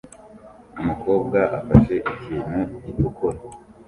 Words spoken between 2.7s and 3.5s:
gitukura